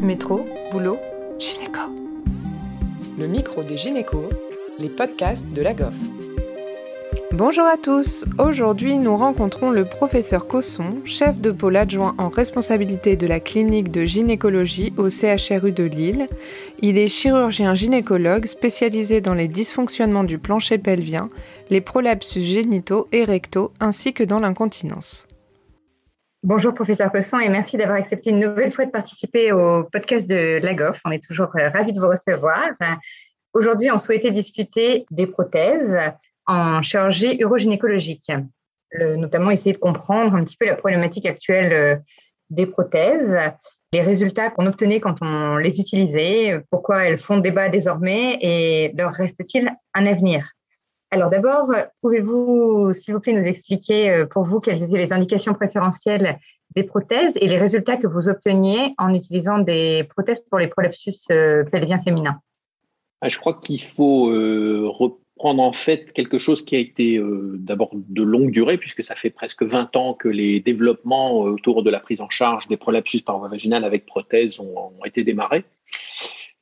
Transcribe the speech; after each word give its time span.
Métro, 0.00 0.46
boulot, 0.72 0.98
gynéco. 1.38 1.80
Le 3.18 3.26
micro 3.26 3.62
des 3.62 3.78
gynécos, 3.78 4.28
les 4.78 4.90
podcasts 4.90 5.46
de 5.54 5.62
la 5.62 5.72
GOF. 5.72 5.96
Bonjour 7.32 7.64
à 7.64 7.76
tous. 7.78 8.26
Aujourd'hui, 8.38 8.98
nous 8.98 9.16
rencontrons 9.16 9.70
le 9.70 9.86
professeur 9.86 10.46
Cosson, 10.46 10.96
chef 11.06 11.38
de 11.38 11.50
pôle 11.50 11.76
adjoint 11.76 12.14
en 12.18 12.28
responsabilité 12.28 13.16
de 13.16 13.26
la 13.26 13.40
clinique 13.40 13.90
de 13.90 14.04
gynécologie 14.04 14.92
au 14.98 15.08
CHRU 15.08 15.72
de 15.72 15.84
Lille. 15.84 16.28
Il 16.82 16.98
est 16.98 17.08
chirurgien 17.08 17.74
gynécologue 17.74 18.46
spécialisé 18.46 19.22
dans 19.22 19.34
les 19.34 19.48
dysfonctionnements 19.48 20.24
du 20.24 20.38
plancher 20.38 20.76
pelvien, 20.76 21.30
les 21.70 21.80
prolapsus 21.80 22.44
génitaux 22.44 23.08
et 23.12 23.24
rectaux 23.24 23.72
ainsi 23.80 24.12
que 24.12 24.24
dans 24.24 24.40
l'incontinence. 24.40 25.26
Bonjour 26.42 26.74
professeur 26.74 27.10
Cosson 27.10 27.40
et 27.40 27.48
merci 27.48 27.76
d'avoir 27.76 27.96
accepté 27.96 28.30
une 28.30 28.38
nouvelle 28.38 28.70
fois 28.70 28.84
de 28.84 28.90
participer 28.90 29.52
au 29.52 29.84
podcast 29.84 30.28
de 30.28 30.60
l'AGOF. 30.62 31.00
On 31.04 31.10
est 31.10 31.24
toujours 31.24 31.50
euh, 31.56 31.68
ravis 31.70 31.92
de 31.92 31.98
vous 31.98 32.08
recevoir. 32.08 32.68
Aujourd'hui, 33.54 33.90
on 33.90 33.98
souhaitait 33.98 34.30
discuter 34.30 35.06
des 35.10 35.26
prothèses 35.26 35.98
en 36.46 36.82
chirurgie 36.82 37.38
urogynécologique, 37.40 38.30
notamment 39.00 39.50
essayer 39.50 39.72
de 39.72 39.78
comprendre 39.78 40.36
un 40.36 40.44
petit 40.44 40.56
peu 40.56 40.66
la 40.66 40.76
problématique 40.76 41.26
actuelle 41.26 41.72
euh, 41.72 41.96
des 42.50 42.66
prothèses, 42.66 43.36
les 43.92 44.02
résultats 44.02 44.50
qu'on 44.50 44.66
obtenait 44.66 45.00
quand 45.00 45.16
on 45.22 45.56
les 45.56 45.80
utilisait, 45.80 46.60
pourquoi 46.70 47.06
elles 47.06 47.18
font 47.18 47.38
débat 47.38 47.70
désormais 47.70 48.38
et 48.40 48.92
leur 48.94 49.12
reste-t-il 49.12 49.70
un 49.94 50.06
avenir? 50.06 50.55
Alors 51.16 51.30
d'abord, 51.30 51.72
pouvez-vous, 52.02 52.92
s'il 52.92 53.14
vous 53.14 53.20
plaît, 53.20 53.32
nous 53.32 53.46
expliquer 53.46 54.10
euh, 54.10 54.26
pour 54.26 54.44
vous 54.44 54.60
quelles 54.60 54.82
étaient 54.82 54.98
les 54.98 55.14
indications 55.14 55.54
préférentielles 55.54 56.38
des 56.74 56.82
prothèses 56.82 57.38
et 57.40 57.48
les 57.48 57.56
résultats 57.56 57.96
que 57.96 58.06
vous 58.06 58.28
obteniez 58.28 58.94
en 58.98 59.14
utilisant 59.14 59.58
des 59.58 60.04
prothèses 60.14 60.40
pour 60.40 60.58
les 60.58 60.68
prolapsus 60.68 61.24
euh, 61.30 61.64
pelviens 61.64 61.98
féminins 61.98 62.38
ah, 63.22 63.30
Je 63.30 63.38
crois 63.38 63.54
qu'il 63.54 63.80
faut 63.80 64.28
euh, 64.28 64.90
reprendre 64.90 65.62
en 65.62 65.72
fait 65.72 66.12
quelque 66.12 66.36
chose 66.36 66.62
qui 66.62 66.76
a 66.76 66.80
été 66.80 67.18
d'abord 67.54 67.90
de 67.94 68.22
longue 68.22 68.50
durée, 68.50 68.76
puisque 68.76 69.02
ça 69.02 69.14
fait 69.14 69.30
presque 69.30 69.62
20 69.62 69.96
ans 69.96 70.12
que 70.12 70.28
les 70.28 70.60
développements 70.60 71.40
autour 71.40 71.82
de 71.82 71.88
la 71.88 72.00
prise 72.00 72.20
en 72.20 72.28
charge 72.28 72.68
des 72.68 72.76
prolapsus 72.76 73.22
par 73.22 73.38
voie 73.38 73.48
vaginale 73.48 73.84
avec 73.84 74.04
prothèses 74.04 74.60
ont 74.60 75.04
été 75.04 75.24
démarrés. 75.24 75.64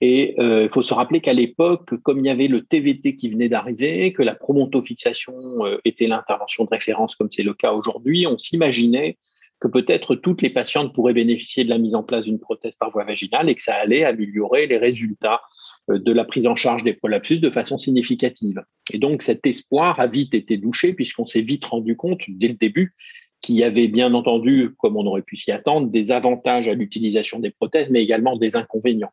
Et 0.06 0.34
euh, 0.38 0.64
il 0.64 0.68
faut 0.68 0.82
se 0.82 0.92
rappeler 0.92 1.22
qu'à 1.22 1.32
l'époque, 1.32 1.96
comme 2.02 2.18
il 2.18 2.26
y 2.26 2.28
avait 2.28 2.46
le 2.46 2.60
TVT 2.60 3.16
qui 3.16 3.30
venait 3.30 3.48
d'arriver, 3.48 4.12
que 4.12 4.22
la 4.22 4.34
promontofixation 4.34 5.32
euh, 5.64 5.78
était 5.86 6.06
l'intervention 6.06 6.64
de 6.64 6.68
référence 6.70 7.16
comme 7.16 7.30
c'est 7.30 7.42
le 7.42 7.54
cas 7.54 7.72
aujourd'hui, 7.72 8.26
on 8.26 8.36
s'imaginait 8.36 9.16
que 9.60 9.66
peut-être 9.66 10.14
toutes 10.14 10.42
les 10.42 10.50
patientes 10.50 10.92
pourraient 10.92 11.14
bénéficier 11.14 11.64
de 11.64 11.70
la 11.70 11.78
mise 11.78 11.94
en 11.94 12.02
place 12.02 12.26
d'une 12.26 12.38
prothèse 12.38 12.74
par 12.76 12.90
voie 12.90 13.04
vaginale 13.04 13.48
et 13.48 13.54
que 13.54 13.62
ça 13.62 13.76
allait 13.76 14.04
améliorer 14.04 14.66
les 14.66 14.76
résultats 14.76 15.40
euh, 15.88 15.98
de 15.98 16.12
la 16.12 16.26
prise 16.26 16.46
en 16.46 16.54
charge 16.54 16.84
des 16.84 16.92
prolapsus 16.92 17.38
de 17.38 17.48
façon 17.48 17.78
significative. 17.78 18.62
Et 18.92 18.98
donc 18.98 19.22
cet 19.22 19.46
espoir 19.46 20.00
a 20.00 20.06
vite 20.06 20.34
été 20.34 20.58
douché 20.58 20.92
puisqu'on 20.92 21.24
s'est 21.24 21.40
vite 21.40 21.64
rendu 21.64 21.96
compte 21.96 22.20
dès 22.28 22.48
le 22.48 22.56
début 22.56 22.94
qu'il 23.40 23.54
y 23.54 23.64
avait 23.64 23.88
bien 23.88 24.12
entendu, 24.12 24.74
comme 24.76 24.98
on 24.98 25.06
aurait 25.06 25.22
pu 25.22 25.36
s'y 25.36 25.50
attendre, 25.50 25.88
des 25.88 26.12
avantages 26.12 26.68
à 26.68 26.74
l'utilisation 26.74 27.38
des 27.38 27.50
prothèses, 27.50 27.90
mais 27.90 28.02
également 28.02 28.36
des 28.36 28.54
inconvénients. 28.54 29.12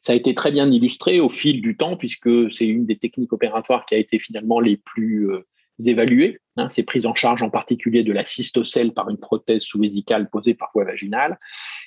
Ça 0.00 0.12
a 0.12 0.16
été 0.16 0.34
très 0.34 0.52
bien 0.52 0.70
illustré 0.70 1.20
au 1.20 1.28
fil 1.28 1.60
du 1.60 1.76
temps, 1.76 1.96
puisque 1.96 2.52
c'est 2.52 2.66
une 2.66 2.86
des 2.86 2.96
techniques 2.96 3.32
opératoires 3.32 3.86
qui 3.86 3.94
a 3.94 3.98
été 3.98 4.18
finalement 4.18 4.60
les 4.60 4.76
plus 4.76 5.30
euh, 5.30 5.46
évaluées. 5.84 6.38
Hein, 6.56 6.68
c'est 6.68 6.84
prise 6.84 7.06
en 7.06 7.14
charge 7.14 7.42
en 7.42 7.50
particulier 7.50 8.02
de 8.02 8.12
la 8.12 8.24
cystocèle 8.24 8.92
par 8.92 9.10
une 9.10 9.18
prothèse 9.18 9.62
sous-vésicale 9.62 10.30
posée 10.30 10.54
par 10.54 10.70
voie 10.74 10.84
vaginale. 10.84 11.38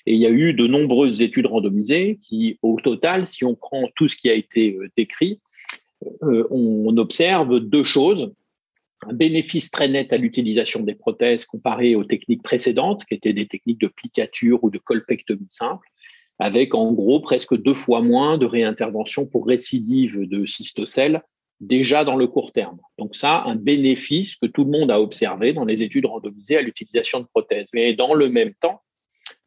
Et 0.05 0.13
il 0.13 0.19
y 0.19 0.25
a 0.25 0.31
eu 0.31 0.53
de 0.53 0.67
nombreuses 0.67 1.21
études 1.21 1.47
randomisées 1.47 2.19
qui, 2.21 2.59
au 2.61 2.79
total, 2.79 3.25
si 3.25 3.45
on 3.45 3.55
prend 3.55 3.87
tout 3.95 4.07
ce 4.07 4.15
qui 4.15 4.29
a 4.29 4.33
été 4.33 4.75
euh, 4.75 4.89
décrit, 4.95 5.39
euh, 6.23 6.47
on 6.51 6.95
observe 6.97 7.59
deux 7.59 7.83
choses 7.83 8.31
un 9.07 9.13
bénéfice 9.13 9.71
très 9.71 9.87
net 9.87 10.11
à 10.11 10.17
l'utilisation 10.17 10.81
des 10.81 10.95
prothèses 10.95 11.45
comparé 11.45 11.95
aux 11.95 12.03
techniques 12.03 12.43
précédentes, 12.43 13.05
qui 13.05 13.13
étaient 13.13 13.33
des 13.33 13.47
techniques 13.47 13.79
de 13.79 13.87
plicature 13.87 14.63
ou 14.63 14.69
de 14.69 14.77
colpectomie 14.77 15.47
simple, 15.47 15.87
avec 16.39 16.73
en 16.73 16.93
gros 16.93 17.19
presque 17.19 17.55
deux 17.55 17.73
fois 17.73 18.01
moins 18.01 18.37
de 18.37 18.45
réintervention 18.45 19.25
pour 19.25 19.45
récidive 19.45 20.27
de 20.27 20.45
cystocèle 20.45 21.21
déjà 21.59 22.05
dans 22.05 22.15
le 22.15 22.27
court 22.27 22.53
terme. 22.53 22.79
Donc 22.97 23.15
ça, 23.15 23.43
un 23.43 23.55
bénéfice 23.55 24.35
que 24.37 24.45
tout 24.45 24.63
le 24.63 24.71
monde 24.71 24.91
a 24.91 25.01
observé 25.01 25.51
dans 25.51 25.65
les 25.65 25.83
études 25.83 26.05
randomisées 26.05 26.57
à 26.57 26.61
l'utilisation 26.61 27.19
de 27.19 27.25
prothèses. 27.25 27.67
Mais 27.73 27.93
dans 27.93 28.13
le 28.13 28.29
même 28.29 28.53
temps, 28.61 28.81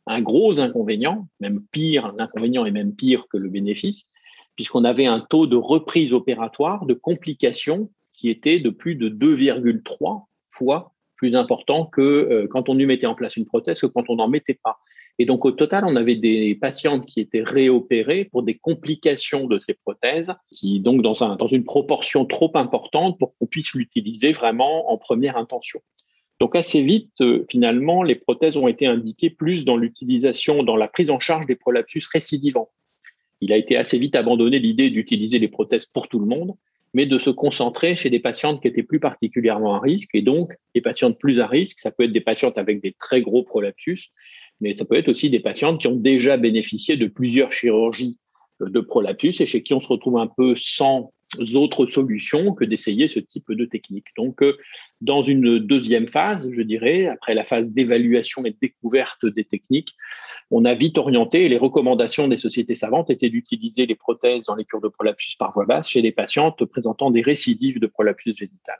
un 0.07 0.21
gros 0.21 0.61
inconvénient, 0.61 1.27
même 1.41 1.63
pire, 1.71 2.13
l'inconvénient 2.19 2.67
est 2.67 2.71
même 2.71 2.95
pire 2.95 3.27
que 3.31 3.39
le 3.39 3.49
bénéfice, 3.49 4.07
puisqu'on 4.57 4.85
avait 4.85 5.07
un 5.07 5.21
taux 5.21 5.47
de 5.47 5.57
reprise 5.57 6.13
opératoire, 6.13 6.85
de 6.85 6.95
complications 6.95 7.91
qui 8.13 8.29
était 8.29 8.61
de 8.61 8.71
plus 8.71 8.95
de 8.95 9.09
2,3 9.09 10.25
fois 10.51 10.92
plus 11.23 11.37
important 11.37 11.87
que 11.87 12.01
euh, 12.01 12.49
quand 12.51 12.69
on 12.69 12.75
lui 12.75 12.85
mettait 12.85 13.07
en 13.07 13.15
place 13.15 13.37
une 13.37 13.47
prothèse 13.47 13.81
que 13.81 13.87
quand 13.87 14.11
on 14.11 14.17
n'en 14.17 14.27
mettait 14.27 14.59
pas. 14.61 14.81
Et 15.21 15.25
donc, 15.25 15.45
au 15.45 15.53
total, 15.53 15.85
on 15.85 15.95
avait 15.95 16.17
des 16.17 16.57
patientes 16.57 17.07
qui 17.07 17.21
étaient 17.21 17.45
réopérées 17.45 18.25
pour 18.25 18.43
des 18.43 18.57
complications 18.59 19.47
de 19.47 19.61
ces 19.61 19.75
prothèses, 19.75 20.35
qui, 20.51 20.81
donc, 20.81 21.01
dans 21.01 21.47
une 21.47 21.63
proportion 21.63 22.25
trop 22.27 22.51
importante 22.57 23.21
pour 23.21 23.37
qu'on 23.37 23.47
puisse 23.47 23.73
l'utiliser 23.75 24.33
vraiment 24.33 24.91
en 24.91 24.99
première 24.99 25.37
intention. 25.37 25.81
Donc, 26.41 26.57
assez 26.57 26.83
vite, 26.83 27.13
euh, 27.21 27.47
finalement, 27.49 28.03
les 28.03 28.17
prothèses 28.17 28.57
ont 28.57 28.67
été 28.67 28.87
indiquées 28.87 29.31
plus 29.31 29.65
dans 29.65 29.77
l'utilisation, 29.77 30.65
dans 30.65 30.75
la 30.75 30.89
prise 30.89 31.11
en 31.11 31.21
charge 31.21 31.47
des 31.47 31.55
prolapsus 31.55 32.09
récidivants. 32.13 32.71
Il 33.41 33.53
a 33.53 33.57
été 33.57 33.77
assez 33.77 33.97
vite 33.97 34.17
abandonné 34.17 34.59
l'idée 34.59 34.91
d'utiliser 34.91 35.39
les 35.39 35.47
prothèses 35.47 35.87
pour 35.87 36.09
tout 36.09 36.19
le 36.19 36.27
monde, 36.27 36.57
mais 36.95 37.07
de 37.07 37.19
se 37.19 37.31
concentrer 37.31 37.97
chez 37.97 38.11
des 38.11 38.21
patientes 38.21 38.61
qui 38.61 38.69
étaient 38.69 38.83
plus 38.83 39.01
particulièrement 39.01 39.75
à 39.75 39.81
risque. 39.81 40.11
Et 40.15 40.23
donc, 40.23 40.53
les 40.75 40.81
patientes 40.81 41.19
plus 41.19 41.41
à 41.41 41.47
risque, 41.47 41.79
ça 41.79 41.91
peut 41.91 42.05
être 42.05 42.13
des 42.13 42.21
patientes 42.21 42.59
avec 42.59 42.83
des 42.83 42.93
très 42.99 43.23
gros 43.23 43.43
prolapsus, 43.43 44.11
mais 44.61 44.73
ça 44.73 44.85
peut 44.85 44.97
être 44.97 45.09
aussi 45.09 45.31
des 45.31 45.41
patientes 45.41 45.81
qui 45.81 45.89
ont 45.89 45.97
déjà 45.97 46.37
bénéficié 46.37 46.97
de 46.97 47.07
plusieurs 47.07 47.53
chirurgies 47.53 48.19
de 48.61 48.81
prolapsus 48.81 49.41
et 49.41 49.47
chez 49.47 49.63
qui 49.63 49.75
on 49.75 49.81
se 49.81 49.89
retrouve 49.89 50.19
un 50.19 50.29
peu 50.29 50.55
sans 50.57 51.13
autres 51.55 51.87
solutions 51.87 52.55
que 52.55 52.65
d'essayer 52.65 53.09
ce 53.09 53.19
type 53.19 53.51
de 53.53 53.65
technique. 53.65 54.07
Donc, 54.17 54.43
euh, 54.43 54.57
dans 55.01 55.23
une 55.23 55.59
deuxième 55.59 56.09
phase, 56.09 56.51
je 56.51 56.63
dirais, 56.63 57.07
après 57.07 57.35
la 57.35 57.45
phase 57.45 57.73
d'évaluation 57.73 58.45
et 58.45 58.51
de 58.51 58.57
découverte 58.61 59.27
des 59.27 59.45
techniques, 59.45 59.97
on 60.51 60.65
a 60.65 60.75
vite 60.75 60.99
orienté, 60.99 61.49
les 61.49 61.59
recommandations 61.59 62.29
des 62.29 62.39
sociétés 62.39 62.75
savantes 62.75 63.11
étaient 63.11 63.31
d'utiliser 63.31 63.87
les 63.87 63.95
prothèses 63.95 64.47
dans 64.47 64.57
les 64.57 64.65
cures 64.65 64.81
de 64.81 64.89
prolapsus 64.89 65.37
par 65.37 65.53
voie 65.53 65.67
basse 65.67 65.89
chez 65.89 66.03
des 66.03 66.13
patientes 66.13 66.65
présentant 66.65 67.11
des 67.11 67.23
récidives 67.23 67.81
de 67.81 67.87
prolapsus 67.87 68.37
génital. 68.37 68.79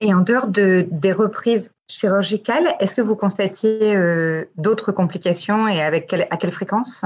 Et 0.00 0.14
en 0.14 0.20
dehors 0.20 0.46
de, 0.46 0.86
des 0.90 1.12
reprises 1.12 1.74
chirurgicales, 1.88 2.76
est-ce 2.78 2.94
que 2.94 3.00
vous 3.00 3.16
constatiez 3.16 3.96
euh, 3.96 4.44
d'autres 4.56 4.92
complications 4.92 5.66
et 5.66 5.80
à 5.82 6.00
quelle 6.00 6.52
fréquence? 6.52 7.04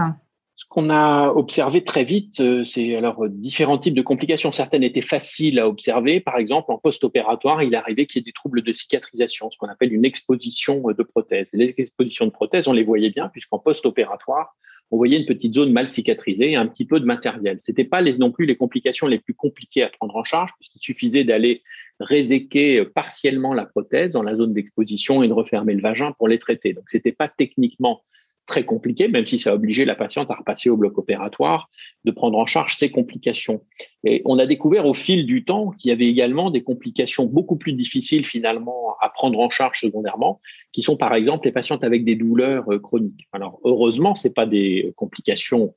Ce 0.54 0.64
qu'on 0.68 0.90
a 0.90 1.30
observé 1.30 1.82
très 1.82 2.04
vite, 2.04 2.40
euh, 2.40 2.62
c'est 2.64 2.94
alors 2.94 3.28
différents 3.28 3.78
types 3.78 3.94
de 3.94 4.02
complications. 4.02 4.52
Certaines 4.52 4.82
étaient 4.82 5.00
faciles 5.00 5.58
à 5.58 5.66
observer. 5.66 6.20
Par 6.20 6.36
exemple, 6.36 6.70
en 6.72 6.78
post-opératoire, 6.78 7.62
il 7.62 7.74
arrivait 7.74 8.06
qu'il 8.06 8.20
y 8.20 8.22
ait 8.22 8.24
des 8.24 8.32
troubles 8.32 8.62
de 8.62 8.72
cicatrisation, 8.72 9.50
ce 9.50 9.56
qu'on 9.56 9.68
appelle 9.68 9.92
une 9.92 10.04
exposition 10.04 10.82
de 10.82 11.02
prothèses. 11.02 11.48
Les 11.52 11.74
expositions 11.78 12.26
de 12.26 12.30
prothèses, 12.30 12.68
on 12.68 12.72
les 12.72 12.84
voyait 12.84 13.10
bien, 13.10 13.28
puisqu'en 13.28 13.58
post-opératoire, 13.58 14.54
on 14.90 14.98
voyait 14.98 15.18
une 15.18 15.24
petite 15.24 15.54
zone 15.54 15.72
mal 15.72 15.88
cicatrisée 15.88 16.50
et 16.50 16.56
un 16.56 16.66
petit 16.66 16.84
peu 16.84 17.00
de 17.00 17.06
matériel. 17.06 17.56
C'était 17.58 17.84
pas 17.84 18.02
non 18.02 18.30
plus 18.30 18.44
les 18.44 18.56
complications 18.56 19.06
les 19.06 19.18
plus 19.18 19.32
compliquées 19.32 19.82
à 19.82 19.88
prendre 19.88 20.14
en 20.14 20.22
charge, 20.22 20.50
puisqu'il 20.58 20.80
suffisait 20.80 21.24
d'aller 21.24 21.62
réséquer 21.98 22.84
partiellement 22.84 23.54
la 23.54 23.64
prothèse 23.64 24.10
dans 24.10 24.22
la 24.22 24.36
zone 24.36 24.52
d'exposition 24.52 25.22
et 25.22 25.28
de 25.28 25.32
refermer 25.32 25.72
le 25.72 25.80
vagin 25.80 26.12
pour 26.12 26.28
les 26.28 26.38
traiter. 26.38 26.74
Donc, 26.74 26.84
c'était 26.88 27.12
pas 27.12 27.28
techniquement 27.28 28.02
très 28.46 28.64
compliqué, 28.64 29.08
même 29.08 29.26
si 29.26 29.38
ça 29.38 29.50
a 29.50 29.54
obligé 29.54 29.84
la 29.84 29.94
patiente 29.94 30.30
à 30.30 30.34
repasser 30.34 30.68
au 30.68 30.76
bloc 30.76 30.98
opératoire, 30.98 31.70
de 32.04 32.10
prendre 32.10 32.38
en 32.38 32.46
charge 32.46 32.74
ces 32.74 32.90
complications. 32.90 33.64
Et 34.04 34.22
on 34.24 34.38
a 34.38 34.46
découvert 34.46 34.86
au 34.86 34.94
fil 34.94 35.26
du 35.26 35.44
temps 35.44 35.70
qu'il 35.70 35.90
y 35.90 35.92
avait 35.92 36.08
également 36.08 36.50
des 36.50 36.62
complications 36.62 37.26
beaucoup 37.26 37.56
plus 37.56 37.72
difficiles 37.72 38.26
finalement 38.26 38.96
à 39.00 39.08
prendre 39.08 39.38
en 39.38 39.50
charge 39.50 39.80
secondairement, 39.80 40.40
qui 40.72 40.82
sont 40.82 40.96
par 40.96 41.14
exemple 41.14 41.46
les 41.46 41.52
patientes 41.52 41.84
avec 41.84 42.04
des 42.04 42.16
douleurs 42.16 42.72
euh, 42.72 42.78
chroniques. 42.78 43.28
Alors 43.32 43.60
heureusement, 43.64 44.14
c'est 44.14 44.34
pas 44.34 44.46
des 44.46 44.92
complications 44.96 45.74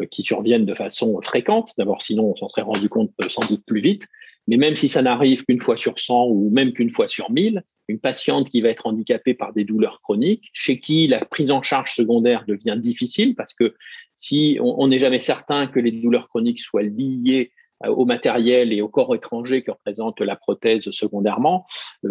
euh, 0.00 0.06
qui 0.06 0.22
surviennent 0.22 0.66
de 0.66 0.74
façon 0.74 1.20
fréquente. 1.22 1.72
D'abord, 1.78 2.02
sinon 2.02 2.32
on 2.32 2.36
s'en 2.36 2.48
serait 2.48 2.62
rendu 2.62 2.88
compte 2.88 3.12
euh, 3.20 3.28
sans 3.28 3.46
doute 3.46 3.64
plus 3.64 3.80
vite. 3.80 4.06
Mais 4.46 4.56
même 4.56 4.76
si 4.76 4.88
ça 4.88 5.02
n'arrive 5.02 5.44
qu'une 5.44 5.60
fois 5.60 5.76
sur 5.76 5.98
100 5.98 6.26
ou 6.26 6.50
même 6.50 6.72
qu'une 6.72 6.92
fois 6.92 7.08
sur 7.08 7.30
1000, 7.30 7.62
une 7.88 7.98
patiente 7.98 8.50
qui 8.50 8.60
va 8.62 8.70
être 8.70 8.86
handicapée 8.86 9.34
par 9.34 9.52
des 9.52 9.64
douleurs 9.64 10.00
chroniques, 10.00 10.50
chez 10.52 10.80
qui 10.80 11.06
la 11.06 11.24
prise 11.24 11.50
en 11.50 11.62
charge 11.62 11.92
secondaire 11.92 12.44
devient 12.46 12.78
difficile 12.78 13.34
parce 13.34 13.52
que 13.52 13.74
si 14.14 14.58
on 14.60 14.88
n'est 14.88 14.98
jamais 14.98 15.20
certain 15.20 15.66
que 15.66 15.80
les 15.80 15.92
douleurs 15.92 16.28
chroniques 16.28 16.60
soient 16.60 16.82
liées 16.82 17.52
au 17.86 18.06
matériel 18.06 18.72
et 18.72 18.80
au 18.80 18.88
corps 18.88 19.14
étranger 19.14 19.62
que 19.62 19.70
représente 19.70 20.20
la 20.20 20.36
prothèse 20.36 20.90
secondairement, 20.90 21.66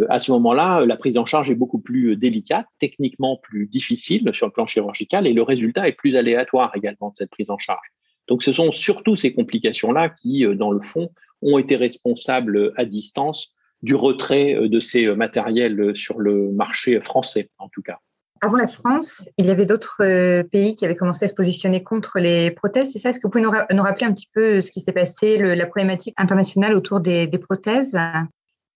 à 0.09 0.19
ce 0.19 0.31
moment-là, 0.31 0.85
la 0.85 0.97
prise 0.97 1.17
en 1.17 1.25
charge 1.25 1.49
est 1.49 1.55
beaucoup 1.55 1.79
plus 1.79 2.15
délicate, 2.17 2.67
techniquement 2.79 3.37
plus 3.41 3.67
difficile 3.67 4.29
sur 4.33 4.45
le 4.45 4.51
plan 4.51 4.67
chirurgical 4.67 5.25
et 5.25 5.33
le 5.33 5.41
résultat 5.41 5.87
est 5.87 5.93
plus 5.93 6.15
aléatoire 6.15 6.71
également 6.75 7.09
de 7.09 7.15
cette 7.15 7.31
prise 7.31 7.49
en 7.49 7.57
charge. 7.57 7.87
Donc 8.27 8.43
ce 8.43 8.53
sont 8.53 8.71
surtout 8.71 9.15
ces 9.15 9.33
complications-là 9.33 10.09
qui, 10.09 10.45
dans 10.55 10.71
le 10.71 10.79
fond, 10.79 11.09
ont 11.41 11.57
été 11.57 11.75
responsables 11.75 12.73
à 12.77 12.85
distance 12.85 13.53
du 13.81 13.95
retrait 13.95 14.69
de 14.69 14.79
ces 14.79 15.07
matériels 15.15 15.95
sur 15.95 16.19
le 16.19 16.51
marché 16.51 17.01
français, 17.01 17.49
en 17.57 17.67
tout 17.69 17.81
cas. 17.81 17.99
Avant 18.43 18.57
la 18.57 18.67
France, 18.67 19.25
il 19.37 19.45
y 19.45 19.51
avait 19.51 19.65
d'autres 19.65 20.03
euh, 20.03 20.43
pays 20.43 20.75
qui 20.75 20.83
avaient 20.83 20.97
commencé 20.97 21.23
à 21.23 21.29
se 21.29 21.33
positionner 21.33 21.81
contre 21.81 22.19
les 22.19 22.51
prothèses, 22.51 22.91
c'est 22.91 22.99
ça? 22.99 23.09
Est-ce 23.09 23.19
que 23.19 23.27
vous 23.27 23.31
pouvez 23.31 23.41
nous, 23.41 23.81
rappeler 23.81 24.05
un 24.05 24.11
petit 24.11 24.27
peu 24.33 24.59
ce 24.59 24.69
qui 24.69 24.81
s'est 24.81 24.91
passé, 24.91 25.37
la 25.37 25.65
problématique 25.65 26.13
internationale 26.17 26.75
autour 26.75 26.99
des, 26.99 27.29
prothèses? 27.37 27.97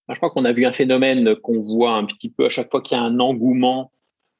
Je 0.08 0.14
crois 0.14 0.30
qu'on 0.30 0.46
a 0.46 0.52
vu 0.52 0.64
un 0.64 0.72
phénomène 0.72 1.36
qu'on 1.36 1.60
voit 1.60 1.92
un 1.92 2.06
petit 2.06 2.30
peu 2.30 2.46
à 2.46 2.48
chaque 2.48 2.70
fois 2.70 2.80
qu'il 2.80 2.96
y 2.96 3.00
a 3.00 3.04
un 3.04 3.20
engouement 3.20 3.92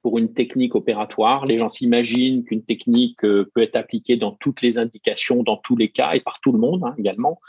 pour 0.03 0.19
une 0.19 0.33
technique 0.33 0.75
opératoire. 0.75 1.47
Les 1.47 1.59
gens 1.59 1.69
s'imaginent 1.69 2.45
qu'une 2.45 2.63
technique 2.63 3.25
euh, 3.25 3.51
peut 3.55 3.63
être 3.63 3.77
appliquée 3.77 4.17
dans 4.17 4.33
toutes 4.33 4.63
les 4.63 4.79
indications, 4.79 5.43
dans 5.43 5.57
tous 5.57 5.77
les 5.77 5.89
cas 5.89 6.13
et 6.13 6.21
par 6.21 6.41
tout 6.41 6.53
le 6.53 6.59
monde 6.59 6.85
hein, 6.85 6.95
également. 6.99 7.41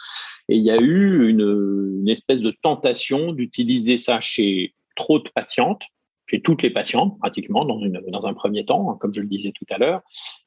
Et 0.47 0.55
il 0.55 0.63
y 0.63 0.71
a 0.71 0.81
eu 0.81 1.29
une 1.29 2.09
espèce 2.09 2.41
de 2.41 2.51
tentation 2.51 3.33
d'utiliser 3.33 3.97
ça 3.97 4.19
chez 4.19 4.73
trop 4.95 5.19
de 5.19 5.29
patientes 5.29 5.83
chez 6.29 6.41
toutes 6.41 6.61
les 6.61 6.69
patientes, 6.69 7.17
pratiquement, 7.19 7.65
dans, 7.65 8.25
un 8.25 8.33
premier 8.33 8.63
temps, 8.63 8.91
hein, 8.91 8.97
comme 8.99 9.13
je 9.13 9.21
le 9.21 9.27
disais 9.27 9.51
tout 9.51 9.65
à 9.71 9.77
l'heure, 9.77 10.01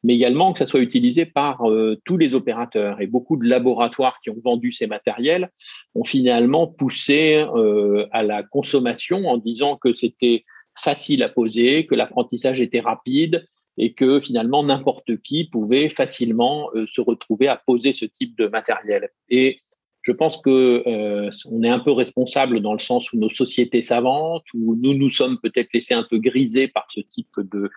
mais 0.04 0.14
également 0.14 0.52
que 0.52 0.60
ça 0.60 0.66
soit 0.66 0.81
utilisé 0.81 1.26
par 1.26 1.69
euh, 1.69 2.00
tous 2.04 2.16
les 2.16 2.34
opérateurs. 2.34 3.00
Et 3.00 3.08
beaucoup 3.08 3.37
de 3.37 3.49
laboratoires 3.49 4.20
qui 4.20 4.31
ont 4.31 4.40
vendu 4.44 4.70
ces 4.70 4.87
matériels 4.87 5.50
ont 5.94 6.04
finalement 6.04 6.69
poussé 6.69 7.44
euh, 7.54 8.06
à 8.12 8.22
la 8.22 8.44
consommation 8.44 9.26
en 9.26 9.38
disant 9.38 9.76
que 9.76 9.93
c'était 9.93 10.44
facile 10.78 11.22
à 11.22 11.28
poser, 11.28 11.86
que 11.86 11.94
l'apprentissage 11.94 12.60
était 12.60 12.80
rapide 12.80 13.46
et 13.78 13.94
que 13.94 14.20
finalement 14.20 14.62
n'importe 14.62 15.20
qui 15.22 15.44
pouvait 15.44 15.88
facilement 15.88 16.70
euh, 16.74 16.86
se 16.90 17.00
retrouver 17.00 17.48
à 17.48 17.56
poser 17.56 17.92
ce 17.92 18.04
type 18.04 18.36
de 18.36 18.46
matériel. 18.46 19.10
Et 19.28 19.60
je 20.02 20.12
pense 20.12 20.40
que 20.40 20.82
euh, 20.86 21.30
on 21.50 21.62
est 21.62 21.69
un 21.69 21.78
peu 21.78 21.92
responsable 21.92 22.60
dans 22.60 22.72
le 22.72 22.80
sens 22.80 23.12
où 23.12 23.19
nos 23.19 23.30
sociétés 23.30 23.82
savantes, 23.82 24.44
où 24.52 24.74
nous 24.74 24.94
nous 24.94 25.10
sommes 25.10 25.38
peut-être 25.40 25.72
laissés 25.72 25.94
un 25.94 26.02
peu 26.02 26.19
grisés 26.19 26.69
par 26.69 26.86
ce 26.90 27.00
type 27.00 27.30
de 27.38 27.70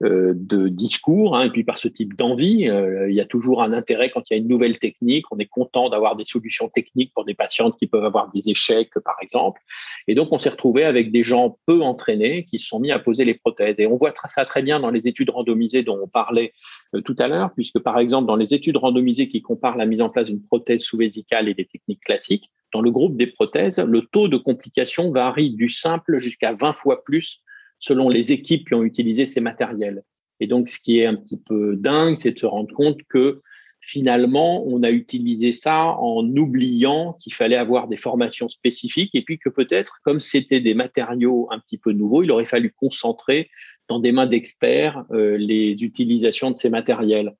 de 0.00 0.68
discours, 0.68 1.36
hein, 1.36 1.44
et 1.44 1.50
puis 1.50 1.64
par 1.64 1.78
ce 1.78 1.88
type 1.88 2.16
d'envie. 2.16 2.68
Euh, 2.68 3.10
il 3.10 3.16
y 3.16 3.20
a 3.20 3.24
toujours 3.24 3.62
un 3.62 3.72
intérêt 3.72 4.10
quand 4.10 4.30
il 4.30 4.34
y 4.34 4.36
a 4.36 4.38
une 4.38 4.46
nouvelle 4.46 4.78
technique. 4.78 5.24
On 5.32 5.38
est 5.38 5.46
content 5.46 5.88
d'avoir 5.88 6.14
des 6.14 6.24
solutions 6.24 6.68
techniques 6.68 7.12
pour 7.14 7.24
des 7.24 7.34
patientes 7.34 7.76
qui 7.78 7.86
peuvent 7.86 8.04
avoir 8.04 8.30
des 8.32 8.48
échecs, 8.48 8.92
par 9.04 9.16
exemple. 9.20 9.60
Et 10.06 10.14
donc, 10.14 10.28
on 10.30 10.38
s'est 10.38 10.50
retrouvé 10.50 10.84
avec 10.84 11.10
des 11.10 11.24
gens 11.24 11.58
peu 11.66 11.82
entraînés 11.82 12.44
qui 12.44 12.58
se 12.58 12.68
sont 12.68 12.78
mis 12.78 12.92
à 12.92 12.98
poser 12.98 13.24
les 13.24 13.34
prothèses. 13.34 13.80
Et 13.80 13.86
on 13.86 13.96
voit 13.96 14.14
ça 14.28 14.44
très 14.44 14.62
bien 14.62 14.78
dans 14.78 14.90
les 14.90 15.08
études 15.08 15.30
randomisées 15.30 15.82
dont 15.82 15.98
on 16.00 16.08
parlait 16.08 16.52
euh, 16.94 17.00
tout 17.00 17.16
à 17.18 17.26
l'heure, 17.26 17.50
puisque 17.54 17.80
par 17.80 17.98
exemple, 17.98 18.28
dans 18.28 18.36
les 18.36 18.54
études 18.54 18.76
randomisées 18.76 19.28
qui 19.28 19.42
comparent 19.42 19.76
la 19.76 19.86
mise 19.86 20.00
en 20.00 20.10
place 20.10 20.28
d'une 20.28 20.42
prothèse 20.42 20.82
sous-vésicale 20.82 21.48
et 21.48 21.54
des 21.54 21.66
techniques 21.66 22.04
classiques, 22.04 22.50
dans 22.72 22.82
le 22.82 22.90
groupe 22.90 23.16
des 23.16 23.26
prothèses, 23.26 23.78
le 23.78 24.02
taux 24.02 24.28
de 24.28 24.36
complication 24.36 25.10
varie 25.10 25.50
du 25.50 25.68
simple 25.70 26.18
jusqu'à 26.18 26.52
20 26.52 26.74
fois 26.74 27.02
plus 27.02 27.42
selon 27.78 28.08
les 28.08 28.32
équipes 28.32 28.68
qui 28.68 28.74
ont 28.74 28.82
utilisé 28.82 29.26
ces 29.26 29.40
matériels. 29.40 30.02
Et 30.40 30.46
donc, 30.46 30.70
ce 30.70 30.78
qui 30.78 30.98
est 30.98 31.06
un 31.06 31.14
petit 31.14 31.38
peu 31.38 31.76
dingue, 31.76 32.16
c'est 32.16 32.32
de 32.32 32.38
se 32.38 32.46
rendre 32.46 32.72
compte 32.74 32.98
que 33.08 33.40
finalement, 33.80 34.64
on 34.66 34.82
a 34.82 34.90
utilisé 34.90 35.50
ça 35.50 35.96
en 35.98 36.24
oubliant 36.36 37.14
qu'il 37.14 37.32
fallait 37.32 37.56
avoir 37.56 37.88
des 37.88 37.96
formations 37.96 38.48
spécifiques 38.48 39.14
et 39.14 39.22
puis 39.22 39.38
que 39.38 39.48
peut-être, 39.48 39.98
comme 40.04 40.20
c'était 40.20 40.60
des 40.60 40.74
matériaux 40.74 41.48
un 41.50 41.58
petit 41.58 41.78
peu 41.78 41.92
nouveaux, 41.92 42.22
il 42.22 42.30
aurait 42.30 42.44
fallu 42.44 42.72
concentrer 42.76 43.48
dans 43.88 43.98
des 43.98 44.12
mains 44.12 44.26
d'experts 44.26 45.04
euh, 45.12 45.38
les 45.38 45.72
utilisations 45.82 46.50
de 46.50 46.58
ces 46.58 46.68
matériels. 46.68 47.34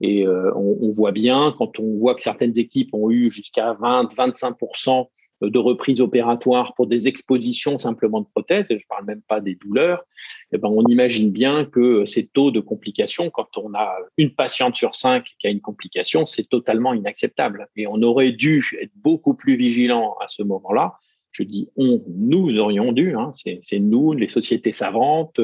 Et 0.00 0.26
euh, 0.26 0.50
on, 0.56 0.78
on, 0.80 0.90
voit 0.90 1.12
bien, 1.12 1.54
quand 1.58 1.78
on 1.78 1.98
voit 1.98 2.14
que 2.14 2.22
certaines 2.22 2.58
équipes 2.58 2.94
ont 2.94 3.10
eu 3.10 3.30
jusqu'à 3.30 3.74
20-25% 3.74 5.08
de 5.40 5.58
reprise 5.58 6.00
opératoire 6.00 6.74
pour 6.74 6.86
des 6.86 7.08
expositions 7.08 7.78
simplement 7.78 8.20
de 8.20 8.26
prothèses, 8.26 8.70
et 8.70 8.78
je 8.78 8.84
ne 8.84 8.88
parle 8.88 9.06
même 9.06 9.22
pas 9.22 9.40
des 9.40 9.54
douleurs, 9.54 10.04
eh 10.52 10.58
ben 10.58 10.68
on 10.68 10.84
imagine 10.86 11.30
bien 11.30 11.64
que 11.64 12.04
ces 12.04 12.26
taux 12.26 12.50
de 12.50 12.60
complications, 12.60 13.30
quand 13.30 13.56
on 13.56 13.72
a 13.74 13.94
une 14.16 14.34
patiente 14.34 14.76
sur 14.76 14.94
cinq 14.94 15.26
qui 15.38 15.46
a 15.46 15.50
une 15.50 15.60
complication, 15.60 16.26
c'est 16.26 16.48
totalement 16.48 16.94
inacceptable. 16.94 17.68
Et 17.76 17.86
on 17.86 18.02
aurait 18.02 18.32
dû 18.32 18.64
être 18.80 18.92
beaucoup 18.96 19.34
plus 19.34 19.56
vigilant 19.56 20.16
à 20.20 20.28
ce 20.28 20.42
moment-là. 20.42 20.94
Je 21.32 21.44
dis 21.44 21.68
on, 21.76 22.02
nous 22.08 22.58
aurions 22.58 22.92
dû, 22.92 23.14
hein, 23.14 23.30
c'est 23.32 23.78
nous, 23.78 24.12
les 24.12 24.28
sociétés 24.28 24.72
savantes, 24.72 25.40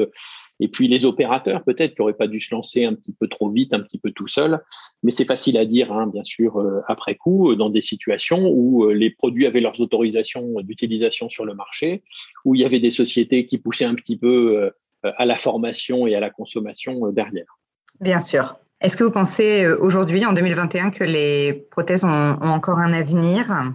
et 0.59 0.67
puis 0.67 0.87
les 0.87 1.05
opérateurs, 1.05 1.63
peut-être, 1.63 1.95
qui 1.95 2.01
n'auraient 2.01 2.13
pas 2.13 2.27
dû 2.27 2.39
se 2.39 2.53
lancer 2.53 2.85
un 2.85 2.93
petit 2.93 3.13
peu 3.13 3.27
trop 3.27 3.49
vite, 3.49 3.73
un 3.73 3.79
petit 3.79 3.99
peu 3.99 4.11
tout 4.11 4.27
seul. 4.27 4.59
Mais 5.03 5.11
c'est 5.11 5.25
facile 5.25 5.57
à 5.57 5.65
dire, 5.65 5.91
hein, 5.91 6.07
bien 6.07 6.23
sûr, 6.23 6.59
euh, 6.59 6.81
après 6.87 7.15
coup, 7.15 7.51
euh, 7.51 7.55
dans 7.55 7.69
des 7.69 7.81
situations 7.81 8.49
où 8.49 8.85
euh, 8.85 8.93
les 8.93 9.11
produits 9.11 9.45
avaient 9.45 9.61
leurs 9.61 9.79
autorisations 9.79 10.61
d'utilisation 10.61 11.29
sur 11.29 11.45
le 11.45 11.53
marché, 11.53 12.03
où 12.45 12.55
il 12.55 12.61
y 12.61 12.65
avait 12.65 12.79
des 12.79 12.91
sociétés 12.91 13.45
qui 13.45 13.57
poussaient 13.57 13.85
un 13.85 13.95
petit 13.95 14.17
peu 14.17 14.71
à 15.03 15.25
la 15.25 15.37
formation 15.37 16.07
et 16.07 16.15
à 16.15 16.19
la 16.19 16.29
consommation 16.29 17.11
derrière. 17.11 17.59
Bien 17.99 18.19
sûr. 18.19 18.55
Est-ce 18.81 18.97
que 18.97 19.03
vous 19.03 19.11
pensez 19.11 19.67
aujourd'hui, 19.67 20.25
en 20.25 20.33
2021, 20.33 20.91
que 20.91 21.03
les 21.03 21.53
prothèses 21.71 22.03
ont 22.03 22.37
encore 22.41 22.79
un 22.79 22.93
avenir? 22.93 23.73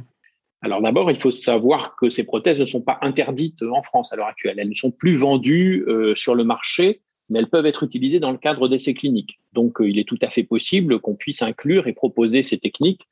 Alors 0.62 0.80
d'abord, 0.80 1.10
il 1.10 1.16
faut 1.16 1.32
savoir 1.32 1.96
que 1.96 2.08
ces 2.08 2.22
prothèses 2.22 2.60
ne 2.60 2.64
sont 2.64 2.80
pas 2.80 2.98
interdites 3.02 3.62
en 3.62 3.82
France 3.82 4.12
à 4.12 4.16
l'heure 4.16 4.28
actuelle. 4.28 4.58
Elles 4.58 4.68
ne 4.68 4.74
sont 4.74 4.92
plus 4.92 5.16
vendues 5.16 5.84
euh, 5.88 6.14
sur 6.14 6.36
le 6.36 6.44
marché, 6.44 7.02
mais 7.28 7.40
elles 7.40 7.50
peuvent 7.50 7.66
être 7.66 7.82
utilisées 7.82 8.20
dans 8.20 8.30
le 8.30 8.38
cadre 8.38 8.68
d'essais 8.68 8.94
cliniques. 8.94 9.40
Donc 9.52 9.80
euh, 9.80 9.90
il 9.90 9.98
est 9.98 10.06
tout 10.06 10.18
à 10.22 10.30
fait 10.30 10.44
possible 10.44 11.00
qu'on 11.00 11.16
puisse 11.16 11.42
inclure 11.42 11.88
et 11.88 11.92
proposer 11.92 12.44
ces 12.44 12.58
techniques 12.58 13.08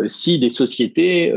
euh, 0.00 0.08
si 0.08 0.38
des 0.38 0.48
sociétés 0.48 1.32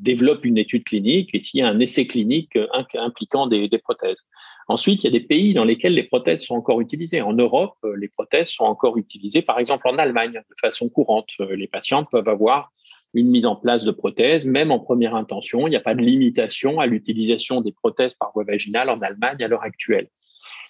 développent 0.00 0.44
une 0.44 0.58
étude 0.58 0.84
clinique 0.84 1.30
et 1.34 1.40
s'il 1.40 1.60
y 1.60 1.62
a 1.62 1.68
un 1.68 1.78
essai 1.78 2.06
clinique 2.06 2.58
impliquant 2.94 3.46
des, 3.46 3.68
des, 3.68 3.78
prothèses. 3.78 4.26
Ensuite, 4.66 5.04
il 5.04 5.06
y 5.06 5.14
a 5.14 5.18
des 5.18 5.24
pays 5.24 5.54
dans 5.54 5.64
lesquels 5.64 5.94
les 5.94 6.02
prothèses 6.04 6.42
sont 6.42 6.54
encore 6.54 6.80
utilisées. 6.80 7.20
En 7.20 7.32
Europe, 7.32 7.76
les 7.96 8.08
prothèses 8.08 8.48
sont 8.48 8.64
encore 8.64 8.98
utilisées, 8.98 9.42
par 9.42 9.58
exemple 9.58 9.86
en 9.88 9.96
Allemagne, 9.98 10.32
de 10.32 10.54
façon 10.60 10.88
courante. 10.88 11.30
Les 11.38 11.68
patients 11.68 12.04
peuvent 12.04 12.28
avoir 12.28 12.72
une 13.14 13.28
mise 13.28 13.46
en 13.46 13.56
place 13.56 13.84
de 13.84 13.90
prothèses, 13.90 14.44
même 14.46 14.70
en 14.70 14.80
première 14.80 15.14
intention. 15.14 15.66
Il 15.66 15.70
n'y 15.70 15.76
a 15.76 15.80
pas 15.80 15.94
de 15.94 16.02
limitation 16.02 16.80
à 16.80 16.86
l'utilisation 16.86 17.60
des 17.60 17.72
prothèses 17.72 18.14
par 18.14 18.32
voie 18.34 18.44
vaginale 18.44 18.90
en 18.90 19.00
Allemagne 19.00 19.42
à 19.42 19.48
l'heure 19.48 19.62
actuelle. 19.62 20.08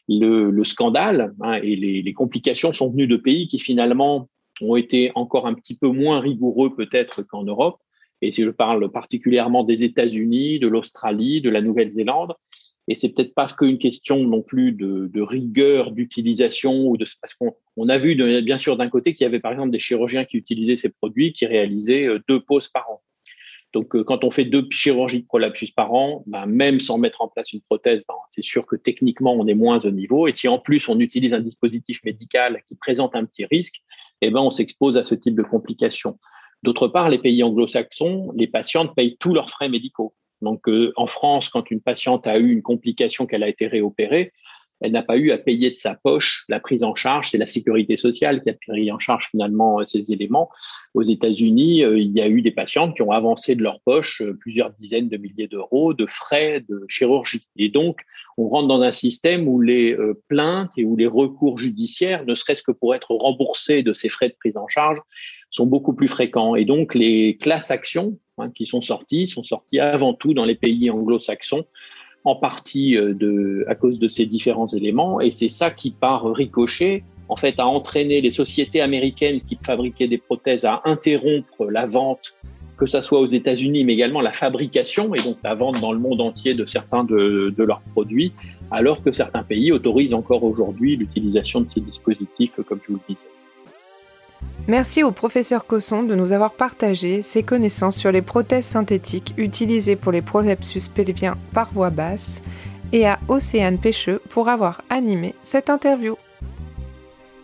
Le, 0.07 0.63
scandale 0.65 1.33
hein, 1.41 1.55
et 1.63 1.77
les, 1.77 2.03
les, 2.03 2.13
complications 2.13 2.75
sont 2.75 2.91
venues 2.91 3.07
de 3.07 3.17
pays 3.17 3.47
qui 3.47 3.59
finalement 3.59 4.29
ont 4.61 4.77
été 4.77 5.11
encore 5.15 5.47
un 5.47 5.55
petit 5.55 5.75
peu 5.75 5.89
moins 5.89 6.21
rigoureux 6.21 6.75
peut-être 6.75 7.23
qu'en 7.23 7.43
Europe. 7.43 7.79
Et 8.21 8.31
si 8.31 8.43
je 8.43 8.51
parle 8.51 8.91
particulièrement 8.91 9.65
des 9.65 9.83
États-Unis, 9.83 10.59
de 10.59 10.69
l'Australie, 10.69 11.41
de 11.41 11.51
la 11.51 11.63
Nouvelle-Zélande, 11.63 12.35
et 12.89 12.95
c'est 12.95 13.11
peut-être 13.11 13.35
pas 13.35 13.47
qu'une 13.47 13.79
question 13.79 14.25
non 14.25 14.43
plus 14.43 14.73
de, 14.73 15.21
rigueur 15.21 15.91
d'utilisation 15.91 16.87
ou 16.87 16.97
de 16.97 17.07
parce 17.21 17.35
qu'on 17.35 17.55
on 17.77 17.89
a 17.89 17.99
vu 17.99 18.15
bien 18.43 18.59
sûr 18.59 18.77
d'un 18.77 18.89
côté 18.89 19.15
qu'il 19.15 19.25
y 19.25 19.27
avait 19.27 19.41
par 19.41 19.53
exemple 19.53 19.71
des 19.71 19.79
chirurgiens 19.79 20.25
qui 20.25 20.37
utilisaient 20.37 20.77
ces 20.77 20.91
produits 20.91 21.33
qui 21.33 21.47
réalisaient 21.47 22.07
euh, 22.07 22.21
deux 22.29 22.41
poses 22.41 22.69
par 22.69 22.91
an. 22.91 23.01
Donc 23.73 23.97
euh, 23.97 24.05
quand 24.05 24.23
on 24.23 24.31
fait 24.31 24.45
deux 24.45 24.67
chirurgies 24.71 25.23
de 25.23 25.27
prolapsus 25.27 25.73
par 25.75 25.95
an, 25.95 26.23
ben, 26.27 26.47
même 26.47 26.79
sans 26.79 26.99
mettre 26.99 27.23
en 27.23 27.29
place 27.29 27.53
une 27.53 27.63
prothèse, 27.63 28.05
ben, 28.07 28.15
c'est 28.29 28.43
sûr 28.43 28.67
que 28.67 28.77
techniquement 28.77 29.35
on 29.35 29.47
est 29.47 29.55
moins 29.55 29.81
au 29.81 29.91
niveau. 29.91 30.29
Et 30.29 30.33
si 30.33 30.47
en 30.47 30.59
plus 30.59 30.89
on 30.89 31.01
utilise 31.01 31.33
un 31.33 31.41
dispositif 31.41 32.03
médical 32.05 32.63
qui 32.69 32.77
présente 32.77 33.17
un 33.17 33.25
petit 33.25 33.47
risque, 33.47 33.83
eh 34.21 34.31
ben 34.31 34.41
on 34.41 34.51
s'expose 34.51 34.99
à 34.99 35.05
ce 35.05 35.15
type 35.15 35.35
de 35.35 35.43
complications. 35.43 36.19
D'autre 36.63 36.89
part, 36.89 37.09
les 37.09 37.19
pays 37.19 37.43
anglo-saxons, 37.43 38.33
les 38.37 38.47
patientes 38.47 38.95
payent 38.95 39.17
tous 39.19 39.35
leurs 39.35 39.51
frais 39.51 39.69
médicaux. 39.69 40.15
Donc, 40.45 40.69
euh, 40.69 40.93
en 40.97 41.07
France, 41.07 41.49
quand 41.49 41.71
une 41.71 41.81
patiente 41.81 42.27
a 42.27 42.39
eu 42.39 42.53
une 42.53 42.63
complication 42.63 43.27
qu'elle 43.27 43.43
a 43.43 43.49
été 43.49 43.67
réopérée, 43.67 44.33
elle 44.81 44.93
n'a 44.93 45.03
pas 45.03 45.17
eu 45.17 45.31
à 45.31 45.39
payer 45.39 45.71
de 45.71 45.77
sa 45.77 45.95
poche 45.95 46.45
la 46.49 46.61
prise 46.61 46.83
en 46.83 46.95
charge. 46.95 47.31
C'est 47.31 47.39
la 47.39 47.47
sécurité 47.47 47.97
sociale 47.97 48.43
qui 48.43 48.51
a 48.51 48.55
pris 48.55 48.93
en 48.93 48.99
charge 48.99 49.29
finalement 49.31 49.81
euh, 49.81 49.87
ces 49.87 50.13
éléments. 50.13 50.51
Aux 50.93 51.03
États-Unis, 51.03 51.85
euh, 51.85 51.99
il 51.99 52.13
y 52.13 52.21
a 52.21 52.29
eu 52.29 52.43
des 52.43 52.51
patientes 52.51 52.95
qui 52.95 53.03
ont 53.03 53.11
avancé 53.11 53.55
de 53.55 53.63
leur 53.63 53.81
poche 53.81 54.23
plusieurs 54.41 54.73
dizaines 54.79 55.09
de 55.09 55.17
milliers 55.17 55.49
d'euros 55.49 55.95
de 55.95 56.07
frais 56.07 56.65
de 56.69 56.85
chirurgie. 56.89 57.49
Et 57.57 57.71
donc, 57.71 58.01
on 58.37 58.49
rentre 58.49 58.69
dans 58.69 58.83
un 58.83 58.93
système 58.93 59.49
où 59.49 59.61
les 59.61 59.97
plaintes 60.29 60.73
et 60.77 60.85
où 60.85 60.97
les 60.97 61.07
recours 61.07 61.59
judiciaires, 61.59 62.27
ne 62.27 62.35
serait-ce 62.35 62.63
que 62.63 62.73
pour 62.73 62.95
être 62.95 63.13
remboursés 63.13 63.83
de 63.83 63.93
ces 63.93 64.09
frais 64.09 64.29
de 64.29 64.35
prise 64.39 64.57
en 64.57 64.69
charge, 64.69 64.99
sont 65.51 65.67
beaucoup 65.67 65.95
plus 65.95 66.09
fréquents. 66.09 66.57
Et 66.57 66.65
donc, 66.65 66.95
les 66.95 67.37
classes 67.37 67.71
actions 67.71 68.19
hein, 68.39 68.51
qui 68.51 68.67
sont 68.67 68.81
sorties 68.81 69.27
sont 69.27 69.43
sorties 69.43 69.81
avant 69.81 70.15
tout 70.15 70.35
dans 70.35 70.45
les 70.45 70.55
pays 70.55 70.91
anglo-saxons, 70.91 71.65
en 72.25 72.37
partie 72.37 72.97
euh, 72.97 73.15
de, 73.15 73.65
à 73.69 73.75
cause 73.75 73.99
de 73.99 74.09
ces 74.09 74.27
différents 74.27 74.69
éléments. 74.69 75.21
Et 75.21 75.31
c'est 75.31 75.49
ça 75.49 75.71
qui, 75.71 75.91
par 75.91 76.25
ricochet, 76.33 77.05
en 77.29 77.37
fait, 77.37 77.59
a 77.59 77.67
entraîné 77.67 78.21
les 78.21 78.31
sociétés 78.31 78.81
américaines 78.81 79.41
qui 79.41 79.59
fabriquaient 79.63 80.09
des 80.09 80.19
prothèses 80.19 80.65
à 80.65 80.83
interrompre 80.85 81.67
la 81.71 81.87
vente, 81.87 82.35
que 82.77 82.87
ce 82.87 83.01
soit 83.01 83.21
aux 83.21 83.27
États-Unis, 83.27 83.85
mais 83.85 83.95
également 83.95 84.21
la 84.21 84.33
fabrication 84.33 85.15
et 85.15 85.23
donc 85.23 85.39
la 85.43 85.55
vente 85.55 85.81
dans 85.81 85.93
le 85.93 85.99
monde 85.99 86.21
entier 86.21 86.55
de 86.55 86.67
certains 86.67 87.05
de, 87.05 87.55
leurs 87.57 87.81
produits, 87.93 88.33
alors 88.71 89.03
que 89.03 89.13
certains 89.13 89.43
pays 89.43 89.73
autorisent 89.73 90.15
encore 90.15 90.45
aujourd'hui 90.45 90.97
l'utilisation 90.97 91.61
de 91.61 91.71
ces 91.71 91.81
dispositifs, 91.81 92.55
comme 92.67 92.81
je 92.87 92.93
vous 92.93 93.01
le 93.09 93.15
disais. 93.15 93.34
Merci 94.67 95.03
au 95.03 95.11
professeur 95.11 95.67
Cosson 95.67 96.05
de 96.05 96.15
nous 96.15 96.33
avoir 96.33 96.55
partagé 96.55 97.21
ses 97.21 97.43
connaissances 97.43 97.97
sur 97.97 98.11
les 98.11 98.23
prothèses 98.23 98.65
synthétiques 98.65 99.35
utilisées 99.37 99.95
pour 99.95 100.11
les 100.11 100.23
prolepsus 100.23 100.89
pelviens 100.89 101.37
par 101.53 101.71
voie 101.75 101.91
basse 101.91 102.41
et 102.91 103.07
à 103.07 103.19
Océane 103.29 103.77
Pêcheux 103.77 104.23
pour 104.31 104.49
avoir 104.49 104.81
animé 104.89 105.35
cette 105.43 105.69
interview. 105.69 106.17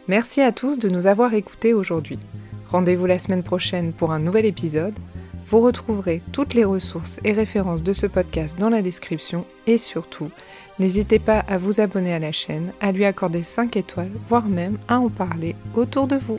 Merci 0.09 0.41
à 0.41 0.51
tous 0.51 0.79
de 0.79 0.89
nous 0.89 1.07
avoir 1.07 1.35
écoutés 1.35 1.75
aujourd'hui. 1.75 2.19
Rendez-vous 2.71 3.05
la 3.05 3.19
semaine 3.19 3.43
prochaine 3.43 3.93
pour 3.93 4.13
un 4.13 4.19
nouvel 4.19 4.47
épisode. 4.47 4.95
Vous 5.45 5.61
retrouverez 5.61 6.23
toutes 6.33 6.55
les 6.55 6.65
ressources 6.65 7.21
et 7.25 7.33
références 7.33 7.83
de 7.83 7.93
ce 7.93 8.07
podcast 8.07 8.59
dans 8.59 8.71
la 8.71 8.81
description 8.81 9.45
et 9.67 9.77
surtout, 9.77 10.31
n'hésitez 10.79 11.19
pas 11.19 11.41
à 11.41 11.59
vous 11.59 11.83
abonner 11.83 12.15
à 12.15 12.19
la 12.19 12.33
chaîne, 12.33 12.73
à 12.81 12.93
lui 12.93 13.05
accorder 13.05 13.43
5 13.43 13.77
étoiles, 13.77 14.13
voire 14.27 14.47
même 14.47 14.79
à 14.89 14.99
en 14.99 15.11
parler 15.11 15.55
autour 15.75 16.07
de 16.07 16.17
vous. 16.17 16.39